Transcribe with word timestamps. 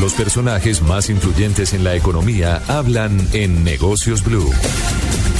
Los 0.00 0.14
personajes 0.14 0.82
más 0.82 1.08
influyentes 1.08 1.72
en 1.72 1.84
la 1.84 1.94
economía 1.94 2.62
hablan 2.68 3.16
en 3.32 3.64
Negocios 3.64 4.22
Blue. 4.24 4.50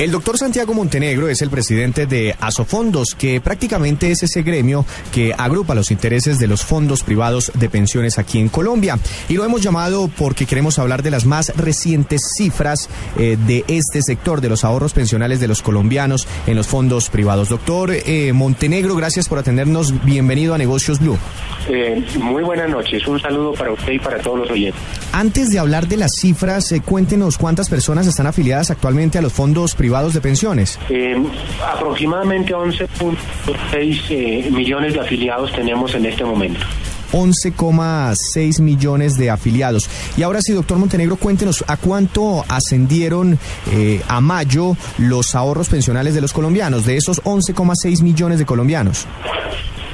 El 0.01 0.11
doctor 0.11 0.37
Santiago 0.37 0.75
Montenegro 0.75 1.29
es 1.29 1.41
el 1.41 1.51
presidente 1.51 2.07
de 2.07 2.35
Asofondos, 2.41 3.15
que 3.15 3.41
prácticamente 3.41 4.11
es 4.11 4.25
ese 4.25 4.43
gremio 4.43 4.85
que 5.13 5.33
agrupa 5.39 5.77
los 5.77 5.93
intereses 5.93 6.41
de 6.41 6.49
los 6.49 6.65
fondos 6.65 7.05
privados 7.05 7.53
de 7.55 7.69
pensiones 7.69 8.19
aquí 8.19 8.41
en 8.41 8.49
Colombia. 8.49 8.99
Y 9.29 9.35
lo 9.35 9.45
hemos 9.45 9.63
llamado 9.63 10.11
porque 10.19 10.47
queremos 10.47 10.81
hablar 10.81 11.05
de 11.05 11.13
las 11.13 11.27
más 11.27 11.53
recientes 11.57 12.23
cifras 12.37 12.89
eh, 13.17 13.39
de 13.47 13.65
este 13.69 14.03
sector, 14.03 14.41
de 14.41 14.49
los 14.49 14.65
ahorros 14.65 14.93
pensionales 14.95 15.39
de 15.39 15.47
los 15.47 15.63
colombianos 15.63 16.27
en 16.49 16.57
los 16.57 16.67
fondos 16.67 17.09
privados. 17.09 17.49
Doctor 17.49 17.93
eh, 17.93 18.33
Montenegro, 18.33 18.97
gracias 18.97 19.29
por 19.29 19.39
atendernos. 19.39 20.05
Bienvenido 20.05 20.55
a 20.55 20.59
Negocios 20.59 20.99
Blue. 20.99 21.17
Eh, 21.69 22.05
muy 22.19 22.43
buenas 22.43 22.69
noches. 22.69 23.07
Un 23.07 23.21
saludo 23.21 23.53
para 23.53 23.71
usted 23.71 23.93
y 23.93 24.01
para 24.01 24.19
todos 24.19 24.41
los 24.41 24.51
oyentes. 24.51 24.83
Antes 25.13 25.51
de 25.51 25.61
hablar 25.61 25.87
de 25.87 25.99
las 25.99 26.17
cifras, 26.21 26.75
cuéntenos 26.85 27.39
cuántas 27.39 27.71
personas 27.71 28.09
están 28.09 28.27
afiliadas 28.27 28.73
actualmente 28.73 29.19
a 29.19 29.23
los 29.23 29.33
fondos 29.33 29.77
privados 29.77 29.84
privados 29.85 30.15
de 30.15 30.23
pensiones? 30.23 30.79
Eh, 30.89 31.15
aproximadamente 31.63 32.55
11.6 32.55 34.01
eh, 34.09 34.51
millones 34.51 34.95
de 34.95 35.01
afiliados 35.01 35.53
tenemos 35.53 35.95
en 35.95 36.07
este 36.07 36.25
momento. 36.25 36.65
11,6 37.13 38.63
millones 38.63 39.19
de 39.19 39.29
afiliados. 39.29 39.91
Y 40.17 40.23
ahora 40.23 40.41
sí, 40.41 40.55
doctor 40.55 40.79
Montenegro, 40.79 41.17
cuéntenos 41.17 41.63
a 41.69 41.77
cuánto 41.77 42.47
ascendieron 42.49 43.39
eh, 43.73 44.01
a 44.09 44.23
mayo 44.23 44.75
los 44.97 45.35
ahorros 45.35 45.69
pensionales 45.69 46.15
de 46.15 46.23
los 46.23 46.33
colombianos, 46.33 46.87
de 46.87 46.97
esos 46.97 47.23
11,6 47.23 48.03
millones 48.03 48.39
de 48.39 48.47
colombianos. 48.47 49.07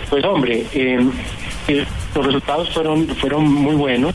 Pues 0.09 0.25
hombre, 0.25 0.67
los 2.15 2.27
resultados 2.27 2.73
fueron, 2.73 3.09
fueron 3.17 3.53
muy 3.53 3.75
buenos. 3.75 4.15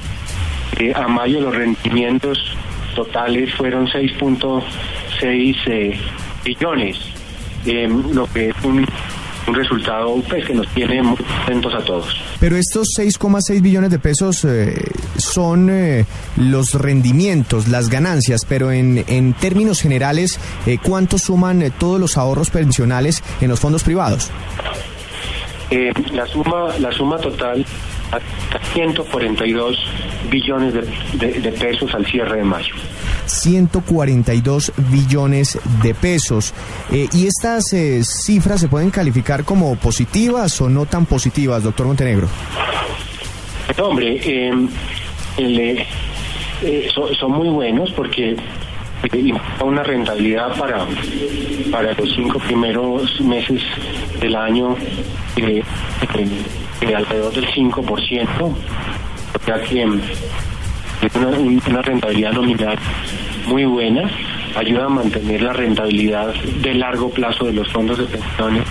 a 0.96 1.08
mayo 1.10 1.42
los 1.42 1.54
rendimientos 1.54 2.56
totales 2.96 3.54
fueron 3.56 3.90
6.6 5.20 5.56
eh, 5.68 6.00
billones, 6.44 6.98
eh, 7.66 7.88
lo 8.14 8.26
que 8.28 8.50
es 8.50 8.56
un, 8.64 8.86
resultado 9.48 10.16
pues, 10.28 10.44
que 10.46 10.56
nos 10.56 10.68
tiene 10.70 11.04
muy 11.04 11.18
contentos 11.18 11.74
a 11.76 11.84
todos. 11.84 12.08
Pero 12.40 12.56
estos 12.58 12.88
6,6 12.98 13.62
billones 13.62 13.92
de 13.92 14.00
pesos 14.00 14.44
eh, 14.44 14.74
son 15.18 15.70
los 16.38 16.74
rendimientos, 16.74 17.68
las 17.68 17.90
ganancias, 17.90 18.42
pero 18.50 18.72
en, 18.72 19.06
en 19.08 19.34
términos 19.34 19.82
generales, 19.82 20.40
¿cuánto 20.82 21.20
suman 21.20 21.64
todos 21.78 22.00
los 22.00 22.18
ahorros 22.18 22.50
pensionales 22.50 23.24
en 23.40 23.50
los 23.50 23.60
fondos 23.60 23.84
privados? 23.84 24.32
la 26.14 26.26
suma 26.28 26.78
la 26.80 26.92
suma 26.92 27.18
total 27.18 27.66
a 28.12 28.20
142 28.74 29.78
billones 30.30 30.74
de, 30.74 31.52
pesos 31.52 31.94
al 31.94 32.06
cierre 32.06 32.38
de 32.38 32.44
mayo. 32.44 32.76
142 33.26 34.74
billones 34.90 35.60
de 35.82 35.94
pesos. 35.94 36.54
Eh, 36.92 37.08
¿Y 37.14 37.28
estas 37.28 37.74
eh, 37.74 38.04
cifras 38.04 38.62
se 38.62 38.68
pueden 38.68 38.92
calificar 38.92 39.44
como 39.44 39.76
positivas 39.76 40.60
o 40.62 40.70
no 40.70 40.86
tan 40.86 41.06
positivas, 41.06 41.64
doctor 41.64 41.88
Montenegro? 41.88 42.28
Hombre, 43.82 44.20
em, 44.24 44.70
eh, 45.38 45.86
son, 47.20 47.32
muy 47.32 47.50
buenos 47.50 47.92
porque 47.92 48.36
una 49.64 49.84
rentabilidad 49.84 50.58
para, 50.58 50.86
para 51.72 51.94
los 51.94 52.14
cinco 52.16 52.40
primeros 52.40 53.20
meses 53.22 53.62
del 54.20 54.36
año 54.36 54.76
de 55.36 55.64
alrededor 56.96 57.34
del 57.34 57.48
5%, 57.48 58.56
ya 59.46 59.62
que 59.62 59.86
es 61.02 61.16
una, 61.68 61.82
rentabilidad 61.82 62.34
nominal 62.34 62.78
muy 63.48 63.66
buena, 63.66 64.10
ayuda 64.56 64.86
a 64.86 64.90
mantener 64.90 65.42
la 65.42 65.54
rentabilidad 65.54 66.34
de 66.34 66.74
largo 66.74 67.10
plazo 67.10 67.46
de 67.46 67.54
los 67.54 67.72
fondos 67.72 67.98
de 67.98 68.06
pensiones 68.06 68.64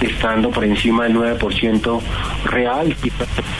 estando 0.00 0.50
por 0.50 0.64
encima 0.64 1.04
del 1.04 1.16
9% 1.16 2.00
real 2.44 2.96
y 3.02 3.10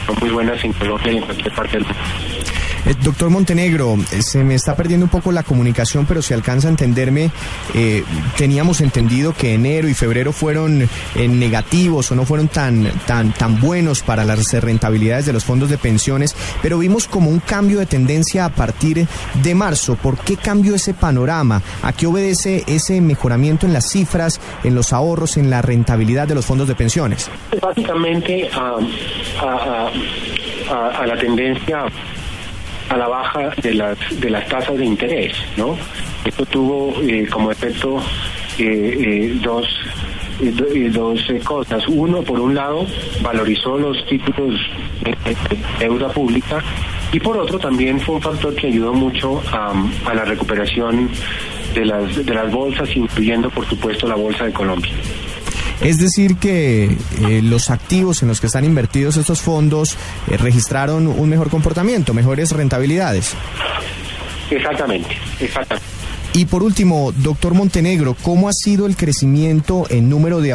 son 0.06 0.16
muy 0.20 0.30
buenas 0.30 0.62
en 0.64 0.72
Colombia 0.72 1.12
y 1.12 1.16
en 1.16 1.22
cualquier 1.22 1.54
parte 1.54 1.78
del 1.78 1.86
mundo. 1.86 2.37
Eh, 2.86 2.94
doctor 3.02 3.30
Montenegro, 3.30 3.96
eh, 4.12 4.22
se 4.22 4.44
me 4.44 4.54
está 4.54 4.76
perdiendo 4.76 5.06
un 5.06 5.10
poco 5.10 5.32
la 5.32 5.42
comunicación, 5.42 6.06
pero 6.06 6.22
si 6.22 6.34
alcanza 6.34 6.68
a 6.68 6.70
entenderme, 6.70 7.30
eh, 7.74 8.04
teníamos 8.36 8.80
entendido 8.80 9.34
que 9.34 9.54
enero 9.54 9.88
y 9.88 9.94
febrero 9.94 10.32
fueron 10.32 10.88
negativos 11.16 12.10
o 12.10 12.14
no 12.14 12.24
fueron 12.24 12.48
tan, 12.48 12.90
tan, 13.06 13.32
tan 13.32 13.60
buenos 13.60 14.02
para 14.02 14.24
las 14.24 14.52
rentabilidades 14.52 15.26
de 15.26 15.32
los 15.32 15.44
fondos 15.44 15.70
de 15.70 15.78
pensiones, 15.78 16.34
pero 16.62 16.78
vimos 16.78 17.08
como 17.08 17.30
un 17.30 17.40
cambio 17.40 17.78
de 17.78 17.86
tendencia 17.86 18.44
a 18.44 18.50
partir 18.50 19.06
de 19.42 19.54
marzo. 19.54 19.96
¿Por 19.96 20.18
qué 20.18 20.36
cambió 20.36 20.74
ese 20.74 20.94
panorama? 20.94 21.62
¿A 21.82 21.92
qué 21.92 22.06
obedece 22.06 22.64
ese 22.66 23.00
mejoramiento 23.00 23.66
en 23.66 23.72
las 23.72 23.90
cifras, 23.90 24.40
en 24.64 24.74
los 24.74 24.92
ahorros, 24.92 25.36
en 25.36 25.50
la 25.50 25.62
rentabilidad 25.62 26.28
de 26.28 26.34
los 26.34 26.46
fondos 26.46 26.68
de 26.68 26.74
pensiones? 26.74 27.30
Básicamente 27.60 28.48
a, 28.52 28.76
a 30.70 31.06
la 31.06 31.18
tendencia 31.18 31.86
a 32.88 32.96
la 32.96 33.08
baja 33.08 33.50
de 33.62 33.74
las, 33.74 33.98
de 34.20 34.30
las 34.30 34.48
tasas 34.48 34.76
de 34.78 34.84
interés, 34.84 35.32
¿no? 35.56 35.76
Esto 36.24 36.46
tuvo 36.46 36.94
eh, 37.02 37.26
como 37.30 37.50
efecto 37.50 37.98
eh, 38.58 38.64
eh, 38.64 39.38
dos, 39.42 39.66
dos 40.92 41.20
cosas. 41.44 41.86
Uno, 41.88 42.22
por 42.22 42.40
un 42.40 42.54
lado, 42.54 42.86
valorizó 43.22 43.78
los 43.78 44.04
títulos 44.06 44.54
de, 45.02 45.16
deuda 45.78 46.08
pública 46.08 46.62
y 47.12 47.20
por 47.20 47.36
otro 47.38 47.58
también 47.58 48.00
fue 48.00 48.16
un 48.16 48.22
factor 48.22 48.54
que 48.54 48.66
ayudó 48.66 48.92
mucho 48.92 49.42
a, 49.52 49.72
a 50.06 50.14
la 50.14 50.24
recuperación 50.24 51.08
de 51.74 51.84
las, 51.84 52.24
de 52.24 52.34
las 52.34 52.50
bolsas, 52.50 52.88
incluyendo 52.96 53.50
por 53.50 53.66
supuesto 53.66 54.08
la 54.08 54.14
Bolsa 54.14 54.44
de 54.44 54.52
Colombia. 54.52 54.92
Es 55.80 55.98
decir, 55.98 56.36
que 56.36 56.84
eh, 56.84 57.40
los 57.42 57.70
activos 57.70 58.22
en 58.22 58.28
los 58.28 58.40
que 58.40 58.46
están 58.46 58.64
invertidos 58.64 59.16
estos 59.16 59.40
fondos 59.40 59.96
eh, 60.28 60.36
registraron 60.36 61.06
un 61.06 61.28
mejor 61.28 61.50
comportamiento, 61.50 62.14
mejores 62.14 62.50
rentabilidades. 62.52 63.34
Exactamente, 64.50 65.16
exactamente. 65.40 65.97
Y 66.38 66.46
por 66.46 66.62
último, 66.62 67.10
doctor 67.16 67.52
Montenegro, 67.52 68.14
¿cómo 68.22 68.48
ha 68.48 68.52
sido 68.52 68.86
el 68.86 68.96
crecimiento 68.96 69.86
en 69.90 70.08
número 70.08 70.40
de, 70.40 70.50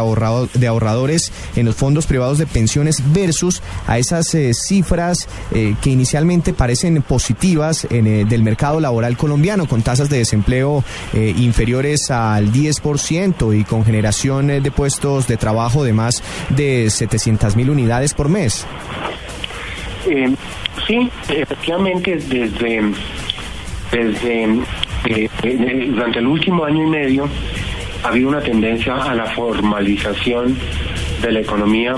de 0.53 0.67
ahorradores 0.67 1.33
en 1.57 1.65
los 1.65 1.75
fondos 1.75 2.07
privados 2.07 2.37
de 2.37 2.47
pensiones 2.47 3.03
versus 3.11 3.61
a 3.85 3.97
esas 3.97 4.33
eh, 4.33 4.53
cifras 4.53 5.27
eh, 5.51 5.75
que 5.81 5.89
inicialmente 5.89 6.53
parecen 6.53 7.01
positivas 7.01 7.85
en, 7.89 8.07
eh, 8.07 8.23
del 8.23 8.43
mercado 8.43 8.79
laboral 8.79 9.17
colombiano, 9.17 9.67
con 9.67 9.81
tasas 9.81 10.09
de 10.09 10.19
desempleo 10.19 10.85
inferiores 11.11 12.09
al 12.11 12.53
10% 12.53 13.59
y 13.59 13.65
con 13.65 13.83
generación 13.83 14.47
de 14.47 14.71
puestos 14.71 15.27
de 15.27 15.35
trabajo 15.35 15.83
de 15.83 15.91
más 15.91 16.23
de 16.47 16.89
700 16.89 17.57
mil 17.57 17.69
unidades 17.69 18.13
por 18.13 18.29
mes? 18.29 18.65
sí, 20.87 21.11
efectivamente, 21.27 22.15
desde, 22.15 22.93
desde 23.91 24.63
eh, 25.05 25.29
eh, 25.43 25.87
durante 25.89 26.19
el 26.19 26.27
último 26.27 26.63
año 26.65 26.83
y 26.83 26.89
medio 26.89 27.29
ha 28.03 28.07
habido 28.07 28.29
una 28.29 28.41
tendencia 28.41 28.95
a 28.95 29.13
la 29.15 29.25
formalización 29.25 30.57
de 31.21 31.31
la 31.31 31.39
economía 31.39 31.95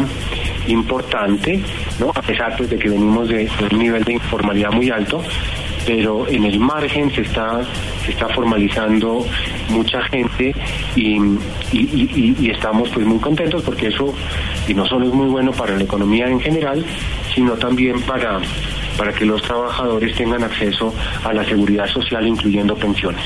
importante, 0.68 1.60
¿no? 2.00 2.12
a 2.14 2.22
pesar 2.22 2.56
pues, 2.58 2.70
de 2.70 2.78
que 2.78 2.90
venimos 2.90 3.28
de, 3.28 3.50
un 3.72 3.80
nivel 3.80 4.04
de 4.04 4.14
informalidad 4.14 4.72
muy 4.72 4.90
alto, 4.90 5.22
pero 5.86 6.28
en 6.28 6.46
el 6.46 6.60
margen 6.60 7.12
se 7.12 7.22
está 7.22 7.62
se 8.04 8.12
está 8.12 8.28
formalizando 8.30 9.26
mucha 9.70 10.02
gente 10.04 10.54
y, 10.96 11.18
y, 11.72 12.50
estamos 12.50 12.90
pues 12.90 13.06
muy 13.06 13.20
contentos 13.20 13.64
porque 13.64 13.88
eso 13.88 14.14
y 14.68 14.74
no 14.74 14.86
solo 14.86 15.08
es 15.08 15.14
muy 15.14 15.28
bueno 15.28 15.52
para 15.52 15.76
la 15.76 15.84
economía 15.84 16.28
en 16.28 16.40
general 16.40 16.86
sino 17.34 17.54
también 17.54 18.02
para 18.02 18.40
para 18.98 19.14
que 19.14 19.26
los 19.26 19.42
trabajadores 19.42 20.16
tengan 20.16 20.44
acceso 20.44 20.94
a 21.24 21.34
la 21.34 21.44
seguridad 21.46 21.88
social, 21.88 22.26
incluyendo 22.28 22.76
pensiones. 22.76 23.24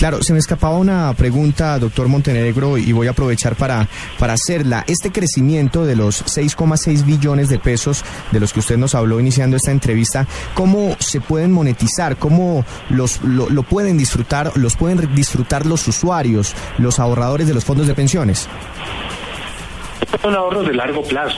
Claro, 0.00 0.22
se 0.22 0.32
me 0.32 0.38
escapaba 0.38 0.78
una 0.78 1.12
pregunta, 1.12 1.78
doctor 1.78 2.08
Montenegro, 2.08 2.78
y 2.78 2.90
voy 2.92 3.06
a 3.06 3.10
aprovechar 3.10 3.54
para, 3.54 3.86
para 4.18 4.32
hacerla. 4.32 4.82
Este 4.86 5.12
crecimiento 5.12 5.84
de 5.84 5.94
los 5.94 6.24
6,6 6.24 7.04
billones 7.04 7.50
de 7.50 7.58
pesos 7.58 8.02
de 8.30 8.40
los 8.40 8.54
que 8.54 8.60
usted 8.60 8.78
nos 8.78 8.94
habló 8.94 9.20
iniciando 9.20 9.58
esta 9.58 9.72
entrevista, 9.72 10.26
¿cómo 10.54 10.96
se 11.00 11.20
pueden 11.20 11.52
monetizar? 11.52 12.16
¿Cómo 12.16 12.64
los, 12.88 13.20
lo, 13.22 13.62
pueden 13.62 13.98
disfrutar, 13.98 14.56
los 14.56 14.74
pueden 14.74 15.14
disfrutar 15.14 15.66
los 15.66 15.86
usuarios, 15.86 16.54
los 16.78 16.98
ahorradores 16.98 17.46
de 17.46 17.52
los 17.52 17.66
fondos 17.66 17.86
de 17.86 17.94
pensiones? 17.94 18.48
Son 20.22 20.34
ahorros 20.34 20.66
de 20.66 20.74
largo 20.74 21.02
plazo, 21.02 21.36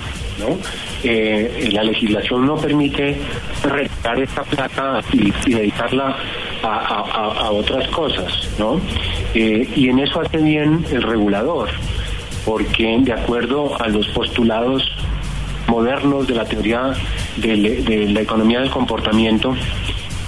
Eh, 1.05 1.69
la 1.73 1.83
legislación 1.83 2.47
no 2.47 2.57
permite 2.57 3.17
retirar 3.65 4.21
esta 4.21 4.43
plata 4.43 5.01
y, 5.13 5.33
dedicarla 5.51 6.17
a, 6.63 7.51
otras 7.51 7.89
cosas, 7.89 8.49
¿no? 8.59 8.81
Eh, 9.35 9.69
y 9.75 9.89
en 9.89 9.99
eso 9.99 10.21
hace 10.21 10.39
bien 10.39 10.85
el 10.93 11.03
regulador, 11.03 11.71
porque 12.45 12.99
de 13.01 13.13
acuerdo 13.13 13.81
a 13.83 13.89
los 13.89 14.07
postulados 14.09 14.83
modernos 15.67 16.27
de 16.29 16.35
la 16.35 16.45
teoría 16.45 16.93
de, 17.37 18.09
la 18.11 18.21
economía 18.21 18.61
del 18.61 18.71
comportamiento, 18.71 19.55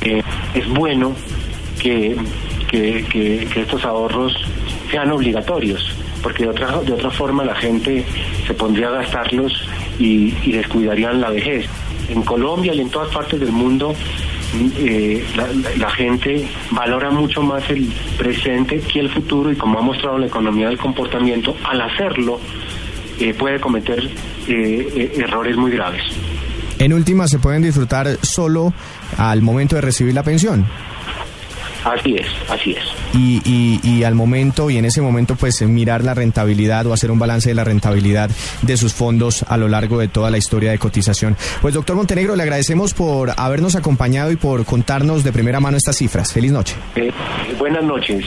eh, 0.01 0.23
es 0.55 0.69
bueno 0.69 1.13
que, 1.81 2.17
que, 2.71 3.47
estos 3.55 3.85
ahorros 3.85 4.35
sean 4.91 5.11
obligatorios, 5.13 5.95
porque 6.23 6.45
de 6.45 6.51
otra, 6.51 6.79
de 6.81 6.93
otra 6.93 7.11
forma 7.11 7.45
la 7.45 7.55
gente 7.55 8.05
se 8.47 8.55
pondría 8.55 8.89
a 8.89 8.93
gastarlos 8.93 9.53
y, 9.99 10.53
descuidarían 10.53 11.21
la 11.21 11.31
vejez. 11.31 11.67
En 12.09 12.23
Colombia 12.23 12.75
y 12.75 12.81
en 12.81 12.91
todas 12.91 13.13
partes 13.15 13.41
del 13.41 13.53
mundo 13.53 13.95
eh, 14.79 15.25
la, 15.79 15.91
gente 15.91 16.47
valora 16.71 17.11
mucho 17.11 17.43
más 17.43 17.69
el 17.71 17.91
presente 18.19 18.81
que 18.81 19.01
el 19.01 19.11
futuro 19.11 19.51
y 19.51 19.57
como 19.57 19.79
ha 19.79 19.83
mostrado 19.83 20.19
la 20.19 20.27
economía 20.27 20.69
del 20.69 20.79
comportamiento, 20.79 21.57
al 21.65 21.81
hacerlo 21.81 22.39
eh, 23.19 23.33
puede 23.35 23.59
cometer 23.59 24.09
eh, 24.49 25.13
errores 25.17 25.57
muy 25.57 25.71
graves. 25.71 26.03
En 26.79 26.93
última, 26.93 27.29
se 27.29 27.39
pueden 27.39 27.63
disfrutar 27.63 28.07
solo 28.23 28.73
al 29.17 29.43
momento 29.43 29.77
de 29.77 29.83
recibir 29.83 30.15
la 30.15 30.23
pensión. 30.23 30.67
Así 31.85 32.17
es, 32.17 32.27
así 32.51 32.73
es. 32.73 33.04
Y, 33.17 33.81
y, 33.83 34.03
al 34.03 34.15
momento, 34.15 34.71
y 34.71 34.77
en 34.77 34.85
ese 34.85 35.01
momento, 35.01 35.37
pues 35.37 35.63
mirar 35.63 36.03
la 36.03 36.15
rentabilidad 36.15 36.87
o 36.87 36.93
hacer 36.93 37.11
un 37.11 37.19
balance 37.19 37.49
de 37.49 37.55
la 37.55 37.65
rentabilidad 37.65 38.29
de 38.63 38.77
sus 38.77 38.93
fondos 38.93 39.45
a 39.49 39.57
lo 39.57 39.69
largo 39.69 39.99
de 39.99 40.09
toda 40.09 40.31
la 40.31 40.39
historia 40.39 40.73
de 40.73 40.79
cotización. 40.79 41.37
Pues 41.63 41.75
doctor 41.75 41.97
Montenegro, 41.97 42.35
le 42.35 42.43
agradecemos 42.43 42.93
por 42.93 43.33
habernos 43.37 43.77
acompañado 43.77 44.33
y 44.33 44.37
por 44.37 44.65
contarnos 44.65 45.23
de 45.25 45.33
primera 45.33 45.61
mano 45.61 45.77
estas 45.77 45.97
cifras. 45.97 46.33
Feliz 46.33 46.53
noche. 46.53 46.75
Eh, 46.97 47.11
buenas 47.59 47.85
noches. 47.85 48.25